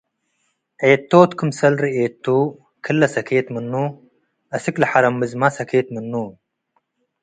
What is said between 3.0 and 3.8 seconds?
ሰኬት ምኑ፡